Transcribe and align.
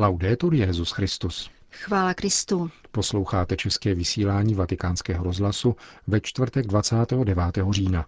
Laudetur 0.00 0.54
Jezus 0.54 0.90
Christus. 0.90 1.50
Chvála 1.70 2.14
Kristu. 2.14 2.70
Posloucháte 2.92 3.56
české 3.56 3.94
vysílání 3.94 4.54
Vatikánského 4.54 5.24
rozhlasu 5.24 5.76
ve 6.06 6.20
čtvrtek 6.20 6.66
29. 6.66 7.38
října. 7.70 8.06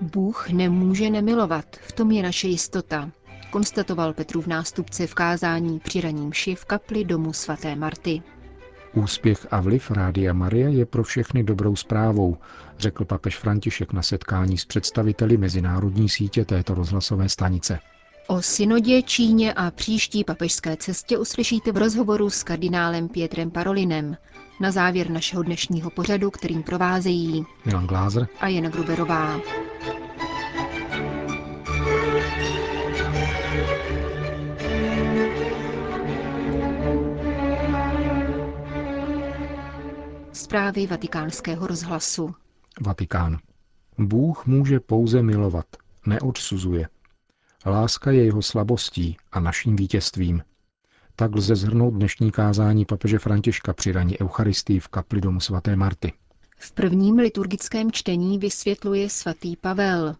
Bůh 0.00 0.50
nemůže 0.50 1.10
nemilovat, 1.10 1.76
v 1.76 1.92
tom 1.92 2.10
je 2.10 2.22
naše 2.22 2.48
jistota, 2.48 3.10
konstatoval 3.50 4.12
Petrův 4.12 4.46
nástupce 4.46 5.06
v 5.06 5.14
kázání 5.14 5.80
při 5.80 6.00
raním 6.00 6.32
ši 6.32 6.54
v 6.54 6.64
kapli 6.64 7.04
domu 7.04 7.32
svaté 7.32 7.76
Marty. 7.76 8.22
Úspěch 8.94 9.46
a 9.50 9.60
vliv 9.60 9.90
Rádia 9.90 10.32
Marie 10.32 10.70
je 10.70 10.86
pro 10.86 11.04
všechny 11.04 11.44
dobrou 11.44 11.76
zprávou, 11.76 12.36
řekl 12.78 13.04
papež 13.04 13.36
František 13.38 13.92
na 13.92 14.02
setkání 14.02 14.58
s 14.58 14.64
představiteli 14.64 15.36
mezinárodní 15.36 16.08
sítě 16.08 16.44
této 16.44 16.74
rozhlasové 16.74 17.28
stanice. 17.28 17.78
O 18.26 18.42
synodě, 18.42 19.02
Číně 19.02 19.52
a 19.52 19.70
příští 19.70 20.24
papežské 20.24 20.76
cestě 20.76 21.18
uslyšíte 21.18 21.72
v 21.72 21.76
rozhovoru 21.76 22.30
s 22.30 22.42
kardinálem 22.42 23.08
Pietrem 23.08 23.50
Parolinem. 23.50 24.16
Na 24.60 24.70
závěr 24.70 25.10
našeho 25.10 25.42
dnešního 25.42 25.90
pořadu, 25.90 26.30
kterým 26.30 26.62
provázejí 26.62 27.44
Milan 27.64 27.86
Glázer 27.86 28.28
a 28.40 28.48
Jana 28.48 28.68
Gruberová. 28.68 29.40
Zprávy 40.50 40.86
vatikánského 40.86 41.66
rozhlasu. 41.66 42.34
Vatikán. 42.80 43.38
Bůh 43.98 44.46
může 44.46 44.80
pouze 44.80 45.22
milovat, 45.22 45.66
neodsuzuje. 46.06 46.88
Láska 47.66 48.10
je 48.10 48.24
jeho 48.24 48.42
slabostí 48.42 49.16
a 49.32 49.40
naším 49.40 49.76
vítězstvím. 49.76 50.42
Tak 51.16 51.34
lze 51.34 51.56
zhrnout 51.56 51.94
dnešní 51.94 52.30
kázání 52.30 52.84
papeže 52.84 53.18
Františka 53.18 53.72
při 53.72 53.92
raní 53.92 54.20
Eucharistii 54.20 54.80
v 54.80 54.88
kapli 54.88 55.20
domu 55.20 55.40
svaté 55.40 55.76
Marty. 55.76 56.12
V 56.56 56.72
prvním 56.72 57.16
liturgickém 57.18 57.92
čtení 57.92 58.38
vysvětluje 58.38 59.10
svatý 59.10 59.56
Pavel. 59.56 60.16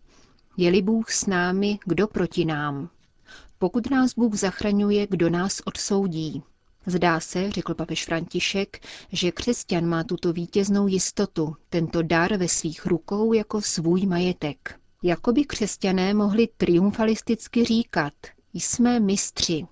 Je-li 0.57 0.83
Bůh 0.83 1.11
s 1.11 1.27
námi, 1.27 1.79
kdo 1.87 2.07
proti 2.07 2.45
nám? 2.45 2.89
Pokud 3.59 3.91
nás 3.91 4.15
Bůh 4.15 4.35
zachraňuje, 4.35 5.07
kdo 5.11 5.31
nás 5.31 5.61
odsoudí? 5.65 6.43
Zdá 6.87 7.21
se, 7.21 7.51
řekl 7.51 7.75
papež 7.75 8.05
František, 8.05 8.87
že 9.13 9.33
křesťan 9.33 9.87
má 9.87 10.05
tuto 10.05 10.33
vítěznou 10.33 10.87
jistotu, 10.87 11.57
tento 11.69 12.03
dar 12.03 12.37
ve 12.37 12.49
svých 12.49 12.87
rukou 12.87 13.33
jako 13.33 13.63
svůj 13.63 14.07
majetek. 14.07 14.81
Jakoby 15.03 15.45
křesťané 15.45 16.15
mohli 16.15 16.49
triumfalisticky 16.57 17.65
říkat, 17.65 18.13
jsme 18.55 19.01
mistři. 19.01 19.67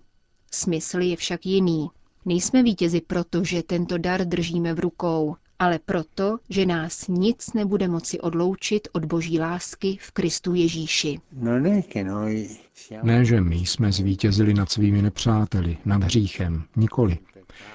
Smysl 0.52 1.00
je 1.00 1.16
však 1.16 1.46
jiný. 1.46 1.88
Nejsme 2.24 2.62
vítězi 2.62 3.00
proto, 3.00 3.44
že 3.44 3.62
tento 3.62 3.98
dar 3.98 4.24
držíme 4.24 4.74
v 4.74 4.78
rukou, 4.78 5.36
ale 5.58 5.78
proto, 5.78 6.38
že 6.48 6.66
nás 6.66 7.08
nic 7.08 7.52
nebude 7.52 7.88
moci 7.88 8.20
odloučit 8.20 8.88
od 8.92 9.04
boží 9.04 9.40
lásky 9.40 9.98
v 10.00 10.10
Kristu 10.10 10.54
Ježíši. 10.54 11.20
Ne, 13.02 13.24
že 13.24 13.40
my 13.40 13.56
jsme 13.56 13.92
zvítězili 13.92 14.54
nad 14.54 14.70
svými 14.70 15.02
nepřáteli, 15.02 15.78
nad 15.84 16.04
hříchem, 16.04 16.64
nikoli. 16.76 17.18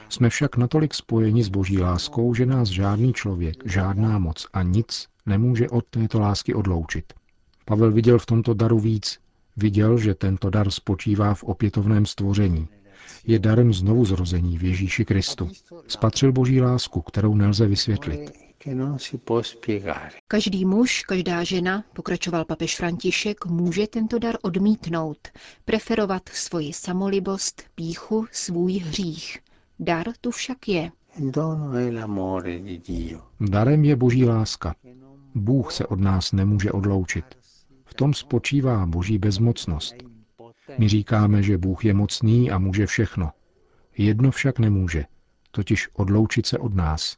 Jsme 0.09 0.29
však 0.29 0.57
natolik 0.57 0.93
spojeni 0.93 1.43
s 1.43 1.49
boží 1.49 1.79
láskou, 1.79 2.33
že 2.33 2.45
nás 2.45 2.69
žádný 2.69 3.13
člověk, 3.13 3.55
žádná 3.65 4.19
moc 4.19 4.47
a 4.53 4.63
nic 4.63 5.07
nemůže 5.25 5.69
od 5.69 5.85
této 5.85 6.19
lásky 6.19 6.53
odloučit. 6.53 7.13
Pavel 7.65 7.91
viděl 7.91 8.19
v 8.19 8.25
tomto 8.25 8.53
daru 8.53 8.79
víc. 8.79 9.19
Viděl, 9.57 9.97
že 9.97 10.15
tento 10.15 10.49
dar 10.49 10.71
spočívá 10.71 11.33
v 11.33 11.43
opětovném 11.43 12.05
stvoření, 12.05 12.67
je 13.25 13.39
darem 13.39 13.73
znovu 13.73 14.05
zrození 14.05 14.57
v 14.57 14.63
Ježíši 14.63 15.05
Kristu. 15.05 15.49
Spatřil 15.87 16.31
boží 16.31 16.61
lásku, 16.61 17.01
kterou 17.01 17.35
nelze 17.35 17.67
vysvětlit. 17.67 18.31
Každý 20.27 20.65
muž, 20.65 21.03
každá 21.03 21.43
žena, 21.43 21.83
pokračoval 21.95 22.45
papež 22.45 22.77
František, 22.77 23.45
může 23.45 23.87
tento 23.87 24.19
dar 24.19 24.35
odmítnout, 24.41 25.17
preferovat 25.65 26.29
svoji 26.29 26.73
samolibost, 26.73 27.63
píchu, 27.75 28.25
svůj 28.31 28.73
hřích. 28.73 29.39
Dar 29.79 30.07
tu 30.21 30.31
však 30.31 30.67
je. 30.67 30.91
Darem 33.39 33.85
je 33.85 33.95
boží 33.95 34.25
láska. 34.25 34.75
Bůh 35.35 35.71
se 35.71 35.87
od 35.87 35.99
nás 35.99 36.31
nemůže 36.31 36.71
odloučit. 36.71 37.25
V 37.85 37.93
tom 37.93 38.13
spočívá 38.13 38.85
boží 38.85 39.17
bezmocnost. 39.17 39.95
My 40.77 40.89
říkáme, 40.89 41.43
že 41.43 41.57
Bůh 41.57 41.85
je 41.85 41.93
mocný 41.93 42.51
a 42.51 42.57
může 42.57 42.85
všechno. 42.85 43.31
Jedno 43.97 44.31
však 44.31 44.59
nemůže, 44.59 45.05
totiž 45.51 45.89
odloučit 45.93 46.45
se 46.45 46.57
od 46.57 46.73
nás. 46.73 47.17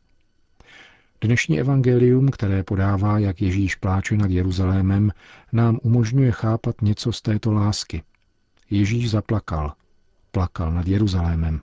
Dnešní 1.21 1.59
evangelium, 1.59 2.29
které 2.29 2.63
podává, 2.63 3.19
jak 3.19 3.41
Ježíš 3.41 3.75
pláče 3.75 4.17
nad 4.17 4.31
Jeruzalémem, 4.31 5.11
nám 5.53 5.79
umožňuje 5.83 6.31
chápat 6.31 6.81
něco 6.81 7.11
z 7.11 7.21
této 7.21 7.51
lásky. 7.51 8.03
Ježíš 8.69 9.09
zaplakal. 9.09 9.73
Plakal 10.31 10.71
nad 10.71 10.87
Jeruzalémem. 10.87 11.61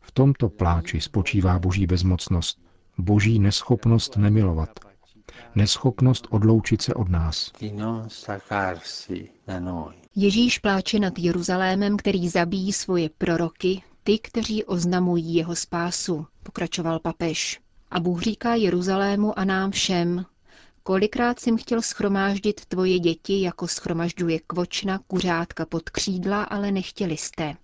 V 0.00 0.12
tomto 0.12 0.48
pláči 0.48 1.00
spočívá 1.00 1.58
boží 1.58 1.86
bezmocnost, 1.86 2.58
boží 2.98 3.38
neschopnost 3.38 4.16
nemilovat, 4.16 4.87
neschopnost 5.54 6.26
odloučit 6.30 6.82
se 6.82 6.94
od 6.94 7.08
nás. 7.08 7.52
Ježíš 10.16 10.58
pláče 10.58 10.98
nad 10.98 11.18
Jeruzalémem, 11.18 11.96
který 11.96 12.28
zabíjí 12.28 12.72
svoje 12.72 13.10
proroky, 13.18 13.82
ty, 14.02 14.18
kteří 14.18 14.64
oznamují 14.64 15.34
jeho 15.34 15.56
spásu, 15.56 16.26
pokračoval 16.42 16.98
papež. 16.98 17.60
A 17.90 18.00
Bůh 18.00 18.22
říká 18.22 18.54
Jeruzalému 18.54 19.38
a 19.38 19.44
nám 19.44 19.70
všem, 19.70 20.24
kolikrát 20.82 21.40
jsem 21.40 21.56
chtěl 21.56 21.82
schromáždit 21.82 22.66
tvoje 22.66 22.98
děti, 22.98 23.42
jako 23.42 23.68
schromažďuje 23.68 24.40
kvočna 24.46 24.98
kuřátka 25.06 25.66
pod 25.66 25.90
křídla, 25.90 26.42
ale 26.42 26.72
nechtěli 26.72 27.16
jste. 27.16 27.56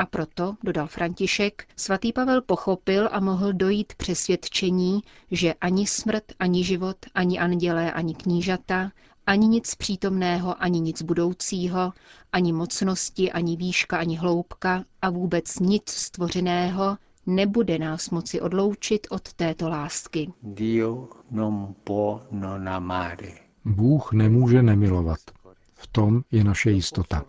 A 0.00 0.06
proto, 0.06 0.56
dodal 0.62 0.86
František, 0.86 1.68
svatý 1.76 2.12
Pavel 2.12 2.42
pochopil 2.42 3.08
a 3.12 3.20
mohl 3.20 3.52
dojít 3.52 3.94
přesvědčení, 3.94 5.00
že 5.30 5.54
ani 5.54 5.86
smrt, 5.86 6.24
ani 6.38 6.64
život, 6.64 6.96
ani 7.14 7.38
andělé, 7.38 7.92
ani 7.92 8.14
knížata, 8.14 8.92
ani 9.26 9.48
nic 9.48 9.74
přítomného, 9.74 10.62
ani 10.62 10.80
nic 10.80 11.02
budoucího, 11.02 11.92
ani 12.32 12.52
mocnosti, 12.52 13.32
ani 13.32 13.56
výška, 13.56 13.98
ani 13.98 14.16
hloubka 14.16 14.84
a 15.02 15.10
vůbec 15.10 15.58
nic 15.58 15.90
stvořeného 15.90 16.96
nebude 17.26 17.78
nás 17.78 18.10
moci 18.10 18.40
odloučit 18.40 19.06
od 19.10 19.32
této 19.32 19.68
lásky. 19.68 20.32
Bůh 23.64 24.12
nemůže 24.12 24.62
nemilovat. 24.62 25.18
V 25.80 25.86
tom 25.86 26.22
je 26.30 26.44
naše 26.44 26.70
jistota. 26.70 27.24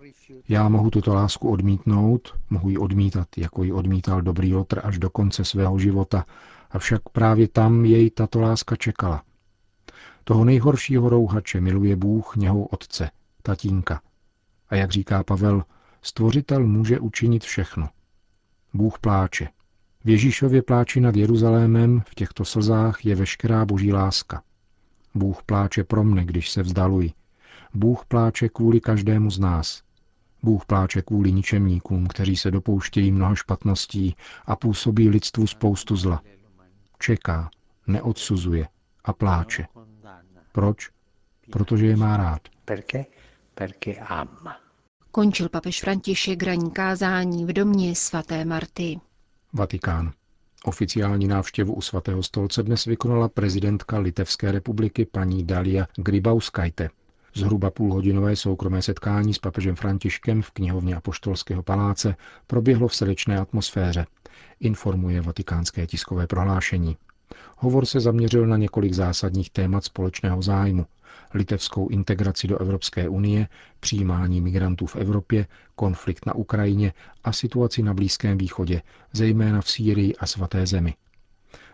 Já 0.50 0.70
mohu 0.70 0.90
tuto 0.90 1.14
lásku 1.14 1.50
odmítnout, 1.50 2.38
mohu 2.50 2.70
ji 2.70 2.78
odmítat, 2.78 3.28
jako 3.38 3.64
ji 3.64 3.72
odmítal 3.72 4.22
dobrý 4.22 4.54
Lotr 4.54 4.82
až 4.84 5.00
do 5.00 5.10
konce 5.10 5.46
svého 5.46 5.80
života, 5.80 6.26
avšak 6.72 7.10
právě 7.10 7.48
tam 7.48 7.86
jej 7.86 8.10
tato 8.10 8.42
láska 8.42 8.76
čekala. 8.76 9.24
Toho 10.24 10.46
nejhoršího 10.46 11.10
rouhače 11.10 11.62
miluje 11.62 11.96
Bůh 11.96 12.36
něhou 12.36 12.64
otce, 12.64 13.10
tatínka. 13.42 14.02
A 14.70 14.76
jak 14.76 14.92
říká 14.92 15.24
Pavel, 15.24 15.64
stvořitel 16.02 16.68
může 16.68 17.00
učinit 17.00 17.44
všechno. 17.44 17.90
Bůh 18.74 19.00
pláče. 19.00 19.50
V 20.04 20.10
Ježíšově 20.10 20.62
pláči 20.62 21.02
nad 21.02 21.16
Jeruzalémem 21.16 22.02
v 22.08 22.16
těchto 22.16 22.46
slzách 22.46 23.06
je 23.06 23.16
veškerá 23.16 23.66
boží 23.66 23.94
láska. 23.94 24.42
Bůh 25.16 25.44
pláče 25.44 25.84
pro 25.84 26.04
mne, 26.04 26.26
když 26.26 26.50
se 26.50 26.64
vzdaluji. 26.64 27.12
Bůh 27.74 28.06
pláče 28.06 28.50
kvůli 28.50 28.80
každému 28.80 29.32
z 29.32 29.40
nás. 29.40 29.82
Bůh 30.44 30.66
pláče 30.66 31.02
kvůli 31.02 31.32
ničemníkům, 31.32 32.08
kteří 32.08 32.38
se 32.38 32.52
dopouštějí 32.52 33.12
mnoha 33.12 33.36
špatností 33.36 34.16
a 34.46 34.56
působí 34.56 35.10
lidstvu 35.10 35.48
spoustu 35.48 35.96
zla. 35.96 36.22
Čeká, 37.00 37.50
neodsuzuje 37.88 38.68
a 39.04 39.14
pláče. 39.14 39.66
Proč? 40.52 40.90
Protože 41.52 41.86
je 41.86 41.96
má 41.96 42.18
rád. 42.18 42.42
Končil 45.12 45.50
papež 45.50 45.82
František 45.82 46.44
raní 46.44 46.72
kázání 46.72 47.46
v 47.46 47.54
domě 47.54 47.96
svaté 47.96 48.46
Marty. 48.46 49.00
Vatikán. 49.54 50.12
Oficiální 50.66 51.28
návštěvu 51.28 51.74
u 51.74 51.82
svatého 51.82 52.24
stolce 52.24 52.64
dnes 52.64 52.86
vykonala 52.86 53.30
prezidentka 53.30 54.00
Litevské 54.00 54.52
republiky 54.52 55.06
paní 55.06 55.46
Dalia 55.46 55.88
Grybauskajte. 55.96 56.90
Zhruba 57.36 57.70
půlhodinové 57.72 58.36
soukromé 58.36 58.82
setkání 58.82 59.34
s 59.34 59.40
papežem 59.40 59.76
Františkem 59.76 60.42
v 60.42 60.52
knihovně 60.52 60.96
Apoštolského 60.96 61.64
paláce 61.64 62.16
proběhlo 62.48 62.88
v 62.88 62.96
srdečné 62.96 63.40
atmosféře, 63.40 64.06
informuje 64.60 65.22
vatikánské 65.22 65.88
tiskové 65.88 66.28
prohlášení. 66.28 66.98
Hovor 67.58 67.86
se 67.86 68.00
zaměřil 68.00 68.48
na 68.48 68.58
několik 68.58 68.94
zásadních 68.94 69.50
témat 69.50 69.84
společného 69.84 70.42
zájmu. 70.42 70.86
Litevskou 71.34 71.88
integraci 71.90 72.48
do 72.48 72.58
Evropské 72.58 73.10
unie, 73.10 73.48
přijímání 73.80 74.42
migrantů 74.42 74.86
v 74.86 74.96
Evropě, 74.96 75.48
konflikt 75.76 76.26
na 76.26 76.36
Ukrajině 76.36 76.94
a 77.24 77.32
situaci 77.34 77.84
na 77.84 77.94
Blízkém 77.94 78.38
východě, 78.38 78.82
zejména 79.14 79.62
v 79.62 79.70
Sýrii 79.70 80.16
a 80.16 80.26
svaté 80.26 80.66
zemi. 80.66 80.94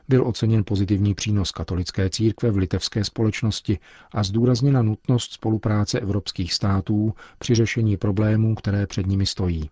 Byl 0.07 0.27
oceněn 0.27 0.63
pozitivní 0.63 1.13
přínos 1.15 1.51
katolické 1.51 2.09
církve 2.09 2.51
v 2.51 2.57
litevské 2.57 3.03
společnosti 3.03 3.79
a 4.11 4.23
zdůrazněna 4.23 4.81
nutnost 4.81 5.33
spolupráce 5.33 5.99
evropských 5.99 6.53
států 6.53 7.13
při 7.39 7.55
řešení 7.55 7.97
problémů, 7.97 8.55
které 8.55 8.87
před 8.87 9.07
nimi 9.07 9.25
stojí. 9.25 9.69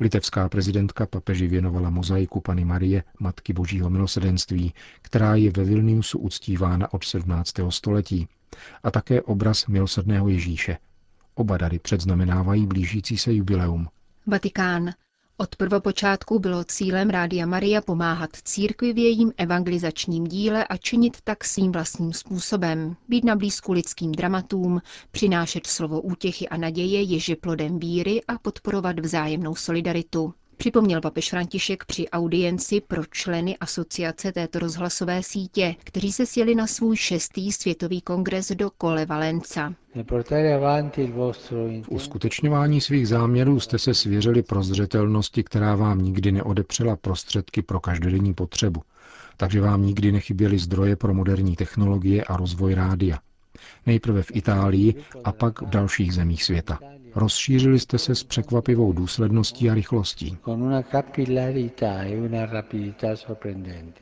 Litevská 0.00 0.48
prezidentka 0.48 1.06
papeži 1.06 1.46
věnovala 1.46 1.90
mozaiku 1.90 2.40
Pany 2.40 2.64
Marie, 2.64 3.04
Matky 3.20 3.52
Božího 3.52 3.90
milosedenství, 3.90 4.74
která 5.02 5.34
je 5.34 5.50
ve 5.50 5.64
Vilniusu 5.64 6.18
uctívána 6.18 6.92
od 6.94 7.04
17. 7.04 7.52
století, 7.68 8.28
a 8.82 8.90
také 8.90 9.22
obraz 9.22 9.66
milosrdného 9.66 10.28
Ježíše. 10.28 10.78
Oba 11.34 11.56
dary 11.56 11.78
předznamenávají 11.78 12.66
blížící 12.66 13.18
se 13.18 13.32
jubileum. 13.34 13.88
Vatikán. 14.26 14.90
Od 15.36 15.56
prvopočátku 15.56 16.38
bylo 16.38 16.64
cílem 16.64 17.10
Rádia 17.10 17.46
Maria 17.46 17.80
pomáhat 17.80 18.30
církvi 18.44 18.92
v 18.92 18.98
jejím 18.98 19.32
evangelizačním 19.36 20.24
díle 20.24 20.64
a 20.64 20.76
činit 20.76 21.16
tak 21.24 21.44
svým 21.44 21.72
vlastním 21.72 22.12
způsobem, 22.12 22.96
být 23.08 23.24
na 23.24 23.36
blízku 23.36 23.72
lidským 23.72 24.12
dramatům, 24.12 24.80
přinášet 25.10 25.66
slovo 25.66 26.00
útěchy 26.00 26.48
a 26.48 26.56
naděje, 26.56 27.02
jež 27.02 27.28
je 27.28 27.36
plodem 27.36 27.78
víry 27.78 28.22
a 28.28 28.38
podporovat 28.38 29.00
vzájemnou 29.00 29.54
solidaritu. 29.54 30.34
Připomněl 30.56 31.00
papež 31.00 31.30
František 31.30 31.84
při 31.84 32.08
audienci 32.08 32.80
pro 32.80 33.02
členy 33.10 33.56
asociace 33.58 34.32
této 34.32 34.58
rozhlasové 34.58 35.22
sítě, 35.22 35.74
kteří 35.84 36.12
se 36.12 36.26
sjeli 36.26 36.54
na 36.54 36.66
svůj 36.66 36.96
šestý 36.96 37.52
světový 37.52 38.00
kongres 38.00 38.52
do 38.52 38.70
Kole 38.70 39.06
Valenca. 39.06 39.74
V 41.82 41.88
uskutečňování 41.88 42.80
svých 42.80 43.08
záměrů 43.08 43.60
jste 43.60 43.78
se 43.78 43.94
svěřili 43.94 44.42
prozřetelnosti, 44.42 45.44
která 45.44 45.74
vám 45.76 46.02
nikdy 46.02 46.32
neodepřela 46.32 46.96
prostředky 46.96 47.62
pro 47.62 47.80
každodenní 47.80 48.34
potřebu, 48.34 48.82
takže 49.36 49.60
vám 49.60 49.82
nikdy 49.86 50.12
nechyběly 50.12 50.58
zdroje 50.58 50.96
pro 50.96 51.14
moderní 51.14 51.56
technologie 51.56 52.24
a 52.24 52.36
rozvoj 52.36 52.74
rádia. 52.74 53.18
Nejprve 53.86 54.22
v 54.22 54.36
Itálii 54.36 54.94
a 55.24 55.32
pak 55.32 55.62
v 55.62 55.66
dalších 55.68 56.14
zemích 56.14 56.44
světa. 56.44 56.78
Rozšířili 57.16 57.80
jste 57.80 57.98
se 57.98 58.14
s 58.14 58.24
překvapivou 58.24 58.92
důsledností 58.92 59.70
a 59.70 59.74
rychlostí. 59.74 60.38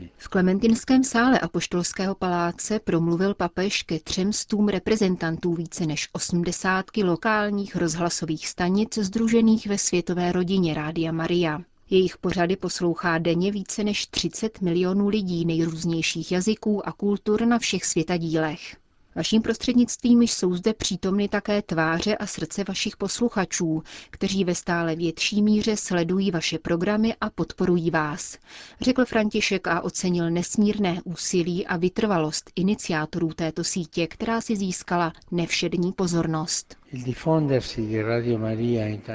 E 0.00 0.09
v 0.17 0.29
Klementinském 0.29 1.05
sále 1.05 1.38
Apoštolského 1.38 2.14
paláce 2.14 2.81
promluvil 2.81 3.35
papež 3.35 3.82
ke 3.82 4.00
třem 4.00 4.32
stům 4.32 4.69
reprezentantů 4.69 5.55
více 5.55 5.87
než 5.87 6.09
80 6.12 6.85
lokálních 7.05 7.76
rozhlasových 7.76 8.49
stanic 8.49 8.99
združených 8.99 9.67
ve 9.67 9.79
světové 9.79 10.32
rodině 10.32 10.75
Rádia 10.75 11.12
Maria. 11.12 11.61
Jejich 11.91 12.19
pořady 12.19 12.56
poslouchá 12.56 13.19
denně 13.19 13.53
více 13.53 13.85
než 13.85 14.06
30 14.06 14.61
milionů 14.61 15.08
lidí 15.08 15.44
nejrůznějších 15.44 16.32
jazyků 16.32 16.88
a 16.88 16.93
kultur 16.93 17.47
na 17.47 17.58
všech 17.58 17.85
světadílech. 17.85 18.81
Vaším 19.14 19.43
prostřednictvím 19.43 20.23
jsou 20.23 20.55
zde 20.55 20.75
přítomny 20.75 21.29
také 21.29 21.62
tváře 21.62 22.17
a 22.17 22.26
srdce 22.26 22.64
vašich 22.69 22.97
posluchačů, 22.97 23.82
kteří 24.11 24.44
ve 24.44 24.55
stále 24.55 24.97
větší 24.97 25.43
míře 25.43 25.76
sledují 25.76 26.31
vaše 26.31 26.59
programy 26.59 27.14
a 27.20 27.31
podporují 27.31 27.91
vás, 27.91 28.38
řekl 28.81 29.05
František 29.05 29.67
a 29.67 29.81
ocenil 29.81 30.31
nesmírné 30.31 31.00
úsilí 31.05 31.67
a 31.67 31.76
vytrvalost 31.76 32.50
iniciátorů 32.56 33.29
této 33.29 33.64
sítě, 33.64 34.06
která 34.06 34.41
si 34.41 34.56
získala 34.56 35.12
nevšední 35.31 35.93
pozornost. 35.93 36.76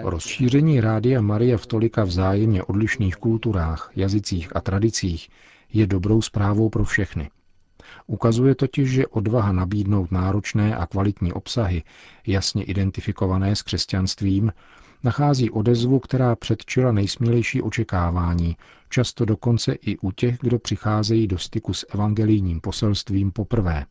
Rozšíření 0.03 0.79
Rádia 0.81 1.21
Maria 1.21 1.57
v 1.57 1.65
tolika 1.65 2.03
vzájemně 2.03 2.63
odlišných 2.63 3.15
kulturách, 3.15 3.91
jazycích 3.95 4.55
a 4.55 4.61
tradicích 4.61 5.29
je 5.73 5.87
dobrou 5.87 6.21
zprávou 6.21 6.69
pro 6.69 6.83
všechny. 6.83 7.29
Ukazuje 8.07 8.55
totiž, 8.55 8.89
že 8.91 9.07
odvaha 9.07 9.51
nabídnout 9.51 10.11
náročné 10.11 10.75
a 10.75 10.85
kvalitní 10.85 11.33
obsahy, 11.33 11.83
jasně 12.27 12.63
identifikované 12.63 13.55
s 13.55 13.61
křesťanstvím, 13.61 14.51
nachází 15.03 15.49
odezvu, 15.49 15.99
která 15.99 16.35
předčila 16.35 16.91
nejsmělejší 16.91 17.61
očekávání, 17.61 18.57
často 18.89 19.25
dokonce 19.25 19.73
i 19.73 19.97
u 19.97 20.11
těch, 20.11 20.37
kdo 20.41 20.59
přicházejí 20.59 21.27
do 21.27 21.37
styku 21.37 21.73
s 21.73 21.85
evangelijním 21.93 22.61
poselstvím 22.61 23.31
poprvé. 23.31 23.85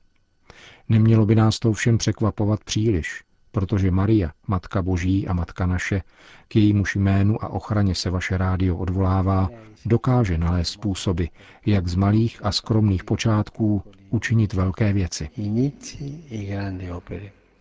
Nemělo 0.89 1.27
by 1.27 1.35
nás 1.35 1.59
to 1.59 1.73
všem 1.73 1.99
překvapovat 1.99 2.65
příliš, 2.65 3.23
protože 3.57 3.91
Maria, 3.91 4.31
Matka 4.47 4.83
Boží 4.83 5.29
a 5.29 5.33
Matka 5.33 5.67
naše, 5.67 6.03
k 6.49 6.57
jejímuž 6.57 6.97
jménu 6.97 7.45
a 7.45 7.49
ochraně 7.49 7.95
se 7.95 8.11
vaše 8.11 8.39
rádio 8.39 8.77
odvolává, 8.77 9.49
dokáže 9.87 10.39
nalézt 10.39 10.69
způsoby, 10.71 11.25
jak 11.67 11.89
z 11.89 11.95
malých 11.95 12.41
a 12.45 12.53
skromných 12.53 13.05
počátků 13.05 13.83
učinit 14.11 14.53
velké 14.53 14.93
věci. 14.93 15.29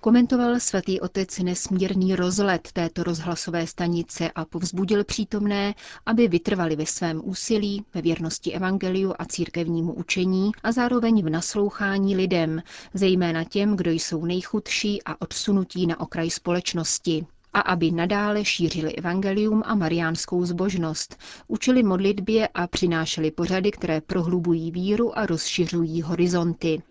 Komentoval 0.06 0.60
svatý 0.60 1.00
otec 1.02 1.40
nesmírný 1.40 2.16
rozlet 2.16 2.72
této 2.74 3.04
rozhlasové 3.04 3.68
stanice 3.68 4.32
a 4.32 4.46
povzbudil 4.46 5.04
přítomné, 5.04 5.74
aby 6.06 6.28
vytrvali 6.28 6.76
ve 6.76 6.86
svém 6.86 7.22
úsilí, 7.24 7.86
ve 7.94 8.02
věrnosti 8.02 8.52
evangeliu 8.54 9.14
a 9.20 9.26
církevnímu 9.26 9.94
učení 9.94 10.52
a 10.64 10.72
zároveň 10.72 11.26
v 11.26 11.30
naslouchání 11.30 12.16
lidem, 12.16 12.62
zejména 12.94 13.44
těm, 13.44 13.76
kdo 13.76 13.92
jsou 13.92 14.26
nejchudší 14.26 15.04
a 15.04 15.22
odsunutí 15.22 15.88
na 15.88 16.00
okraj 16.00 16.30
společnosti 16.30 17.26
a 17.56 17.60
aby 17.60 17.92
nadále 17.92 18.46
šířili 18.46 18.96
evangelium 18.96 19.64
a 19.66 19.76
mariánskou 19.76 20.46
zbožnost, 20.46 21.18
učili 21.48 21.84
modlitbě 21.84 22.48
a 22.48 22.68
přinášeli 22.68 23.32
pořady, 23.32 23.72
které 23.72 24.02
prohlubují 24.02 24.72
víru 24.72 25.20
a 25.20 25.26
rozšiřují 25.26 26.02
horizonty. 26.02 26.82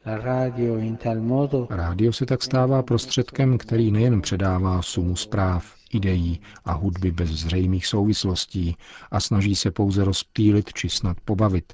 Rádio 1.70 2.12
se 2.12 2.26
tak 2.26 2.42
stává 2.42 2.82
prostředkem, 2.82 3.58
který 3.58 3.90
nejen 3.90 4.20
předává 4.20 4.82
sumu 4.82 5.16
zpráv, 5.16 5.74
ideí 5.92 6.40
a 6.64 6.72
hudby 6.72 7.10
bez 7.10 7.30
zřejmých 7.30 7.86
souvislostí 7.86 8.76
a 9.10 9.20
snaží 9.20 9.56
se 9.56 9.70
pouze 9.70 10.04
rozptýlit 10.04 10.72
či 10.72 10.88
snad 10.88 11.16
pobavit, 11.24 11.72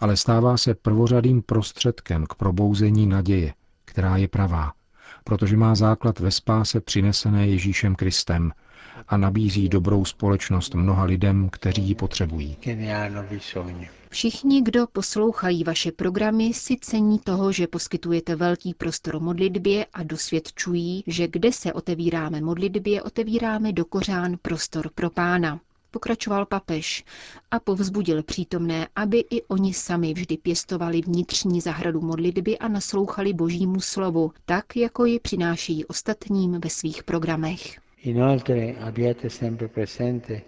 ale 0.00 0.16
stává 0.16 0.56
se 0.56 0.74
prvořadým 0.74 1.42
prostředkem 1.42 2.26
k 2.26 2.34
probouzení 2.34 3.06
naděje, 3.06 3.54
která 3.84 4.16
je 4.16 4.28
pravá, 4.28 4.72
protože 5.26 5.56
má 5.56 5.74
základ 5.74 6.18
ve 6.18 6.30
spáse 6.30 6.80
přinesené 6.80 7.46
Ježíšem 7.46 7.94
Kristem 7.94 8.52
a 9.08 9.16
nabízí 9.16 9.68
dobrou 9.68 10.04
společnost 10.04 10.74
mnoha 10.74 11.04
lidem, 11.04 11.48
kteří 11.52 11.82
ji 11.82 11.94
potřebují. 11.94 12.56
Všichni, 14.10 14.62
kdo 14.62 14.86
poslouchají 14.92 15.64
vaše 15.64 15.92
programy, 15.92 16.54
si 16.54 16.76
cení 16.80 17.18
toho, 17.18 17.52
že 17.52 17.66
poskytujete 17.66 18.36
velký 18.36 18.74
prostor 18.74 19.20
modlitbě 19.20 19.86
a 19.92 20.02
dosvědčují, 20.02 21.04
že 21.06 21.28
kde 21.28 21.52
se 21.52 21.72
otevíráme 21.72 22.40
modlitbě, 22.40 23.02
otevíráme 23.02 23.72
do 23.72 23.84
kořán 23.84 24.36
prostor 24.42 24.90
pro 24.94 25.10
pána 25.10 25.60
pokračoval 25.96 26.46
papež 26.46 27.04
a 27.50 27.60
povzbudil 27.60 28.22
přítomné, 28.22 28.88
aby 28.96 29.24
i 29.30 29.42
oni 29.42 29.74
sami 29.74 30.14
vždy 30.14 30.36
pěstovali 30.36 31.00
vnitřní 31.00 31.60
zahradu 31.60 32.00
modlitby 32.00 32.58
a 32.58 32.68
naslouchali 32.68 33.32
božímu 33.32 33.80
slovu, 33.80 34.32
tak 34.44 34.76
jako 34.76 35.04
ji 35.04 35.20
přinášejí 35.20 35.84
ostatním 35.84 36.60
ve 36.60 36.70
svých 36.70 37.04
programech. 37.04 37.78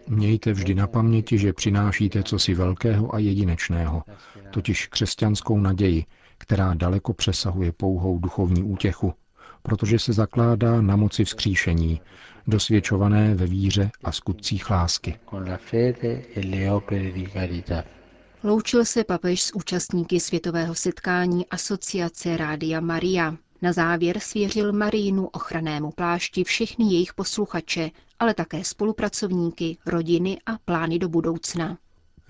Mějte 0.09 0.53
vždy 0.53 0.75
na 0.75 0.87
paměti, 0.87 1.39
že 1.39 1.53
přinášíte 1.53 2.23
cosi 2.23 2.55
velkého 2.55 3.15
a 3.15 3.19
jedinečného, 3.19 4.03
totiž 4.51 4.87
křesťanskou 4.87 5.59
naději, 5.61 6.05
která 6.39 6.75
daleko 6.75 7.13
přesahuje 7.13 7.73
pouhou 7.73 8.19
duchovní 8.19 8.63
útěchu, 8.63 9.15
protože 9.63 9.99
se 9.99 10.13
zakládá 10.13 10.81
na 10.81 10.97
moci 10.97 11.25
vzkříšení, 11.25 12.01
dosvědčované 12.47 13.35
ve 13.35 13.47
víře 13.47 13.91
a 14.05 14.13
skutcích 14.13 14.71
lásky. 14.71 15.19
E 16.37 17.85
Loučil 18.43 18.85
se 18.85 19.05
papež 19.05 19.43
s 19.43 19.55
účastníky 19.55 20.21
světového 20.21 20.75
setkání 20.75 21.47
Asociace 21.47 22.37
Rádia 22.37 22.81
Maria. 22.81 23.37
Na 23.63 23.73
závěr 23.73 24.19
svěřil 24.19 24.73
Marínu 24.73 25.27
ochranému 25.27 25.91
plášti 25.91 26.45
všechny 26.45 26.85
jejich 26.85 27.15
posluchače, 27.15 27.91
ale 28.19 28.35
také 28.35 28.65
spolupracovníky, 28.65 29.77
rodiny 29.87 30.39
a 30.47 30.59
plány 30.65 30.99
do 30.99 31.09
budoucna. 31.09 31.79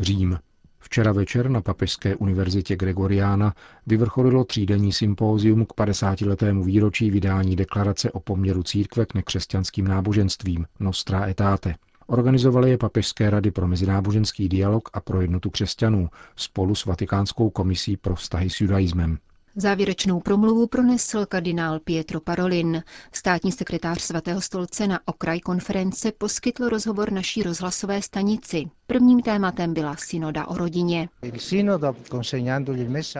Řím. 0.00 0.38
Včera 0.80 1.12
večer 1.12 1.50
na 1.50 1.60
Papežské 1.60 2.16
univerzitě 2.16 2.76
Gregoriana 2.76 3.54
vyvrcholilo 3.86 4.44
třídenní 4.44 4.92
sympózium 4.92 5.66
k 5.66 5.72
50-letému 5.72 6.64
výročí 6.64 7.10
vydání 7.10 7.56
deklarace 7.56 8.12
o 8.12 8.20
poměru 8.20 8.62
církve 8.62 9.06
k 9.06 9.14
nekřesťanským 9.14 9.88
náboženstvím 9.88 10.66
Nostra 10.80 11.26
Etate. 11.28 11.74
Organizovaly 12.06 12.70
je 12.70 12.78
Papežské 12.78 13.30
rady 13.30 13.50
pro 13.50 13.68
mezináboženský 13.68 14.48
dialog 14.48 14.88
a 14.92 15.00
pro 15.00 15.20
jednotu 15.20 15.50
křesťanů 15.50 16.08
spolu 16.36 16.74
s 16.74 16.84
Vatikánskou 16.84 17.50
komisí 17.50 17.96
pro 17.96 18.14
vztahy 18.14 18.50
s 18.50 18.60
judaismem. 18.60 19.18
Závěrečnou 19.60 20.20
promluvu 20.20 20.66
pronesl 20.66 21.26
kardinál 21.26 21.80
Pietro 21.80 22.20
Parolin. 22.20 22.82
Státní 23.12 23.52
sekretář 23.52 24.00
svatého 24.02 24.40
stolce 24.40 24.86
na 24.86 25.00
okraj 25.04 25.40
konference 25.40 26.12
poskytl 26.18 26.68
rozhovor 26.68 27.12
naší 27.12 27.42
rozhlasové 27.42 28.02
stanici. 28.02 28.64
Prvním 28.86 29.20
tématem 29.22 29.74
byla 29.74 29.96
synoda 29.96 30.46
o 30.46 30.56
rodině. 30.56 31.08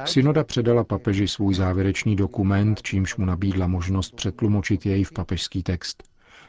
Synoda 0.05 0.45
předala 0.45 0.85
papeži 0.85 1.29
svůj 1.29 1.55
závěrečný 1.55 2.17
dokument, 2.17 2.83
čímž 2.83 3.17
mu 3.17 3.25
nabídla 3.25 3.67
možnost 3.67 4.15
přetlumočit 4.15 4.87
jej 4.87 5.05
v 5.05 5.13
papežský 5.13 5.63
text. 5.63 6.03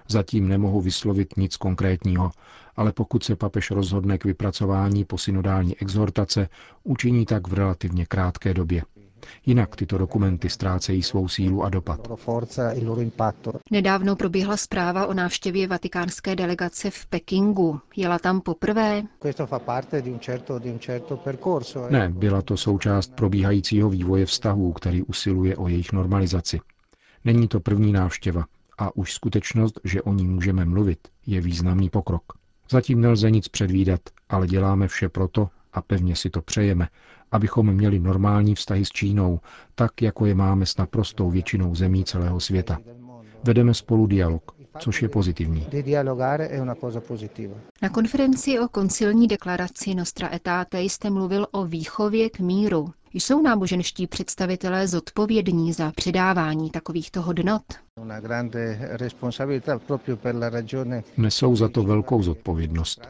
Zatím 0.07 0.47
nemohu 0.47 0.81
vyslovit 0.81 1.37
nic 1.37 1.57
konkrétního, 1.57 2.31
ale 2.75 2.91
pokud 2.91 3.23
se 3.23 3.35
papež 3.35 3.71
rozhodne 3.71 4.17
k 4.17 4.25
vypracování 4.25 5.05
posynodální 5.05 5.77
exhortace, 5.77 6.49
učiní 6.83 7.25
tak 7.25 7.47
v 7.47 7.53
relativně 7.53 8.05
krátké 8.05 8.53
době. 8.53 8.81
Jinak 9.45 9.75
tyto 9.75 9.97
dokumenty 9.97 10.49
ztrácejí 10.49 11.03
svou 11.03 11.27
sílu 11.27 11.63
a 11.63 11.69
dopad. 11.69 12.07
Nedávno 13.71 14.15
proběhla 14.15 14.57
zpráva 14.57 15.07
o 15.07 15.13
návštěvě 15.13 15.67
vatikánské 15.67 16.35
delegace 16.35 16.89
v 16.89 17.05
Pekingu. 17.05 17.79
Jela 17.95 18.19
tam 18.19 18.41
poprvé? 18.41 19.03
Ne, 21.89 22.09
byla 22.09 22.41
to 22.41 22.57
součást 22.57 23.15
probíhajícího 23.15 23.89
vývoje 23.89 24.25
vztahů, 24.25 24.73
který 24.73 25.03
usiluje 25.03 25.57
o 25.57 25.67
jejich 25.67 25.91
normalizaci. 25.93 26.59
Není 27.25 27.47
to 27.47 27.59
první 27.59 27.91
návštěva 27.91 28.45
a 28.77 28.95
už 28.95 29.13
skutečnost, 29.13 29.79
že 29.83 30.01
o 30.01 30.13
ní 30.13 30.27
můžeme 30.27 30.65
mluvit, 30.65 30.99
je 31.25 31.41
významný 31.41 31.89
pokrok. 31.89 32.23
Zatím 32.71 33.01
nelze 33.01 33.31
nic 33.31 33.47
předvídat, 33.47 34.01
ale 34.29 34.47
děláme 34.47 34.87
vše 34.87 35.09
proto, 35.09 35.49
a 35.73 35.81
pevně 35.81 36.15
si 36.15 36.29
to 36.29 36.41
přejeme, 36.41 36.87
abychom 37.31 37.73
měli 37.73 37.99
normální 37.99 38.55
vztahy 38.55 38.85
s 38.85 38.89
Čínou, 38.89 39.39
tak 39.75 40.01
jako 40.01 40.25
je 40.25 40.35
máme 40.35 40.65
s 40.65 40.77
naprostou 40.77 41.29
většinou 41.29 41.75
zemí 41.75 42.05
celého 42.05 42.39
světa. 42.39 42.77
Vedeme 43.43 43.73
spolu 43.73 44.07
dialog, 44.07 44.51
což 44.79 45.01
je 45.01 45.09
pozitivní. 45.09 45.67
Na 47.81 47.89
konferenci 47.89 48.59
o 48.59 48.67
koncilní 48.67 49.27
deklaraci 49.27 49.95
Nostra 49.95 50.33
Etate 50.33 50.81
jste 50.81 51.09
mluvil 51.09 51.47
o 51.51 51.65
výchově 51.65 52.29
k 52.29 52.39
míru. 52.39 52.93
Jsou 53.13 53.41
náboženští 53.41 54.07
představitelé 54.07 54.87
zodpovědní 54.87 55.73
za 55.73 55.91
předávání 55.91 56.69
takovýchto 56.69 57.21
hodnot? 57.21 57.61
Nesou 61.17 61.55
za 61.55 61.69
to 61.69 61.83
velkou 61.83 62.23
zodpovědnost. 62.23 63.01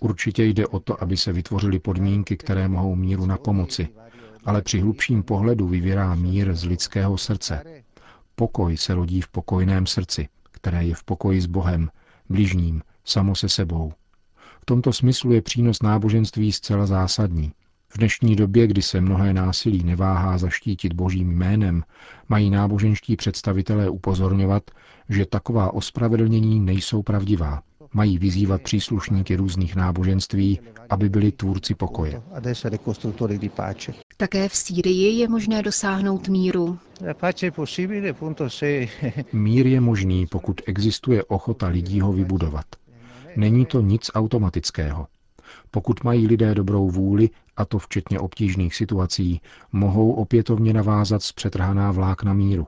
Určitě 0.00 0.44
jde 0.44 0.66
o 0.66 0.80
to, 0.80 1.02
aby 1.02 1.16
se 1.16 1.32
vytvořily 1.32 1.78
podmínky, 1.78 2.36
které 2.36 2.68
mohou 2.68 2.94
míru 2.94 3.26
na 3.26 3.36
pomoci, 3.36 3.88
ale 4.44 4.62
při 4.62 4.80
hlubším 4.80 5.22
pohledu 5.22 5.68
vyvírá 5.68 6.14
mír 6.14 6.54
z 6.54 6.64
lidského 6.64 7.18
srdce. 7.18 7.64
Pokoj 8.34 8.76
se 8.76 8.94
rodí 8.94 9.20
v 9.20 9.28
pokojném 9.28 9.86
srdci, 9.86 10.28
které 10.50 10.84
je 10.84 10.94
v 10.94 11.04
pokoji 11.04 11.40
s 11.40 11.46
Bohem, 11.46 11.90
bližním, 12.28 12.82
samo 13.04 13.34
se 13.34 13.48
sebou. 13.48 13.92
V 14.60 14.64
tomto 14.64 14.92
smyslu 14.92 15.32
je 15.32 15.42
přínos 15.42 15.82
náboženství 15.82 16.52
zcela 16.52 16.86
zásadní. 16.86 17.52
V 17.94 17.98
dnešní 17.98 18.36
době, 18.36 18.66
kdy 18.66 18.82
se 18.82 19.00
mnohé 19.00 19.34
násilí 19.34 19.84
neváhá 19.84 20.38
zaštítit 20.38 20.92
božím 20.92 21.28
jménem, 21.30 21.82
mají 22.28 22.50
náboženští 22.50 23.16
představitelé 23.16 23.88
upozorňovat, 23.90 24.62
že 25.08 25.26
taková 25.26 25.74
ospravedlnění 25.74 26.60
nejsou 26.60 27.02
pravdivá. 27.02 27.62
Mají 27.92 28.18
vyzývat 28.18 28.62
příslušníky 28.62 29.36
různých 29.36 29.76
náboženství, 29.76 30.60
aby 30.90 31.08
byli 31.08 31.32
tvůrci 31.32 31.74
pokoje. 31.74 32.22
Také 34.16 34.48
v 34.48 34.56
Sýrii 34.56 35.18
je 35.18 35.28
možné 35.28 35.62
dosáhnout 35.62 36.28
míru. 36.28 36.78
Mír 39.32 39.66
je 39.66 39.80
možný, 39.80 40.26
pokud 40.26 40.60
existuje 40.66 41.24
ochota 41.24 41.66
lidí 41.66 42.00
ho 42.00 42.12
vybudovat. 42.12 42.66
Není 43.36 43.66
to 43.66 43.80
nic 43.80 44.10
automatického. 44.14 45.06
Pokud 45.70 46.04
mají 46.04 46.26
lidé 46.26 46.54
dobrou 46.54 46.90
vůli, 46.90 47.30
a 47.56 47.64
to 47.64 47.78
včetně 47.78 48.20
obtížných 48.20 48.74
situací, 48.74 49.40
mohou 49.72 50.12
opětovně 50.12 50.72
navázat 50.72 51.22
zpřetrhaná 51.22 51.92
vlákna 51.92 52.32
míru. 52.32 52.66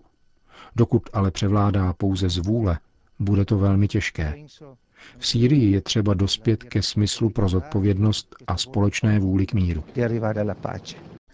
Dokud 0.77 1.03
ale 1.13 1.31
převládá 1.31 1.93
pouze 1.93 2.29
zvůle, 2.29 2.79
bude 3.19 3.45
to 3.45 3.59
velmi 3.59 3.89
těžké. 3.89 4.35
V 5.19 5.27
Sýrii 5.27 5.71
je 5.71 5.81
třeba 5.81 6.15
dospět 6.15 6.63
ke 6.65 6.83
smyslu 6.83 7.31
pro 7.31 7.49
zodpovědnost 7.49 8.37
a 8.47 8.57
společné 8.57 9.19
vůli 9.19 9.47
k 9.47 9.55
míru. 9.55 9.85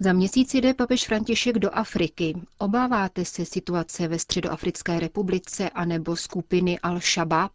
Za 0.00 0.12
měsíc 0.12 0.54
jde 0.54 0.74
papež 0.74 1.06
František 1.06 1.58
do 1.58 1.70
Afriky. 1.74 2.34
Obáváte 2.58 3.24
se 3.24 3.44
situace 3.44 4.08
ve 4.08 4.18
Středoafrické 4.18 5.00
republice 5.00 5.70
anebo 5.70 6.16
skupiny 6.16 6.78
Al-Shabaab? 6.82 7.50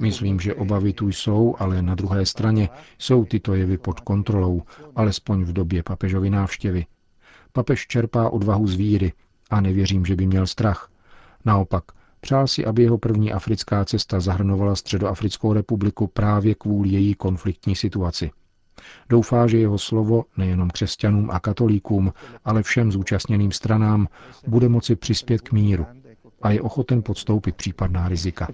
Myslím, 0.00 0.40
že 0.40 0.54
obavy 0.54 0.92
tu 0.92 1.08
jsou, 1.08 1.54
ale 1.58 1.82
na 1.82 1.94
druhé 1.94 2.26
straně 2.26 2.68
jsou 2.98 3.24
tyto 3.24 3.54
jevy 3.54 3.78
pod 3.78 4.00
kontrolou, 4.00 4.62
alespoň 4.96 5.44
v 5.44 5.52
době 5.52 5.82
papežovy 5.82 6.30
návštěvy. 6.30 6.86
Papež 7.52 7.86
čerpá 7.86 8.30
odvahu 8.30 8.66
z 8.66 8.74
víry 8.74 9.12
a 9.50 9.60
nevěřím, 9.60 10.06
že 10.06 10.16
by 10.16 10.26
měl 10.26 10.46
strach. 10.46 10.90
Naopak, 11.44 11.84
přál 12.20 12.46
si, 12.46 12.64
aby 12.64 12.82
jeho 12.82 12.98
první 12.98 13.32
africká 13.32 13.84
cesta 13.84 14.20
zahrnovala 14.20 14.76
Středoafrickou 14.76 15.52
republiku 15.52 16.06
právě 16.06 16.54
kvůli 16.54 16.88
její 16.88 17.14
konfliktní 17.14 17.76
situaci. 17.76 18.30
Doufá, 19.08 19.46
že 19.46 19.58
jeho 19.58 19.78
slovo 19.78 20.24
nejenom 20.36 20.70
křesťanům 20.70 21.30
a 21.30 21.40
katolíkům, 21.40 22.12
ale 22.44 22.62
všem 22.62 22.92
zúčastněným 22.92 23.52
stranám 23.52 24.08
bude 24.46 24.68
moci 24.68 24.96
přispět 24.96 25.40
k 25.40 25.52
míru 25.52 25.86
a 26.42 26.50
je 26.50 26.60
ochoten 26.60 27.02
podstoupit 27.02 27.56
případná 27.56 28.08
rizika. 28.08 28.48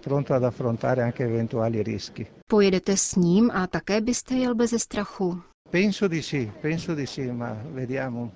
Pojedete 2.46 2.96
s 2.96 3.14
ním 3.14 3.50
a 3.54 3.66
také 3.66 4.00
byste 4.00 4.34
jel 4.34 4.54
bez 4.54 4.70
strachu? 4.82 5.42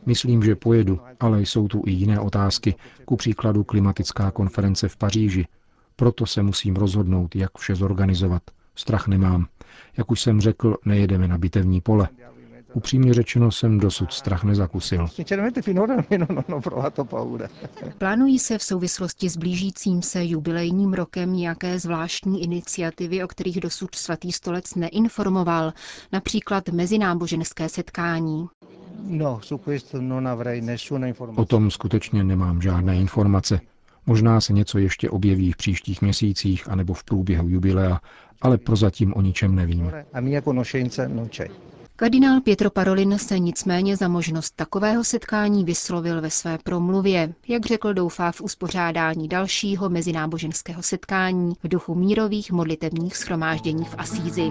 Myslím, 0.06 0.42
že 0.42 0.56
pojedu, 0.56 1.00
ale 1.20 1.40
jsou 1.40 1.68
tu 1.68 1.82
i 1.86 1.90
jiné 1.90 2.20
otázky, 2.20 2.74
ku 3.04 3.16
příkladu 3.16 3.64
klimatická 3.64 4.30
konference 4.30 4.88
v 4.88 4.96
Paříži. 4.96 5.46
Proto 5.96 6.26
se 6.26 6.42
musím 6.42 6.76
rozhodnout, 6.76 7.36
jak 7.36 7.58
vše 7.58 7.74
zorganizovat. 7.74 8.42
Strach 8.74 9.08
nemám. 9.08 9.46
Jak 9.96 10.10
už 10.10 10.20
jsem 10.20 10.40
řekl, 10.40 10.76
nejedeme 10.84 11.28
na 11.28 11.38
bitevní 11.38 11.80
pole. 11.80 12.08
Upřímně 12.74 13.14
řečeno 13.14 13.50
jsem 13.52 13.78
dosud 13.78 14.12
strach 14.12 14.44
nezakusil. 14.44 15.06
Plánují 17.98 18.38
se 18.38 18.58
v 18.58 18.62
souvislosti 18.62 19.28
s 19.28 19.36
blížícím 19.36 20.02
se 20.02 20.24
jubilejním 20.24 20.92
rokem 20.92 21.32
nějaké 21.32 21.78
zvláštní 21.78 22.42
iniciativy, 22.42 23.24
o 23.24 23.28
kterých 23.28 23.60
dosud 23.60 23.94
svatý 23.94 24.32
stolec 24.32 24.74
neinformoval, 24.74 25.72
například 26.12 26.68
mezináboženské 26.68 27.68
setkání? 27.68 28.46
No, 29.02 29.40
o 31.36 31.44
tom 31.44 31.70
skutečně 31.70 32.24
nemám 32.24 32.62
žádné 32.62 32.96
informace. 32.96 33.60
Možná 34.06 34.40
se 34.40 34.52
něco 34.52 34.78
ještě 34.78 35.10
objeví 35.10 35.52
v 35.52 35.56
příštích 35.56 36.02
měsících 36.02 36.68
anebo 36.68 36.94
v 36.94 37.04
průběhu 37.04 37.48
jubilea, 37.48 38.00
ale 38.42 38.58
prozatím 38.58 39.14
o 39.14 39.22
ničem 39.22 39.54
nevím. 39.54 39.92
Kardinál 42.00 42.40
Pietro 42.40 42.70
Parolin 42.70 43.18
se 43.18 43.38
nicméně 43.38 43.96
za 43.96 44.08
možnost 44.08 44.50
takového 44.56 45.04
setkání 45.04 45.64
vyslovil 45.64 46.20
ve 46.20 46.30
své 46.30 46.58
promluvě. 46.58 47.34
Jak 47.48 47.66
řekl, 47.66 47.94
doufá 47.94 48.32
v 48.32 48.40
uspořádání 48.40 49.28
dalšího 49.28 49.88
mezináboženského 49.88 50.82
setkání 50.82 51.54
v 51.62 51.68
duchu 51.68 51.94
mírových 51.94 52.52
modlitebních 52.52 53.16
schromáždění 53.16 53.84
v 53.84 53.94
Asízi. 53.98 54.50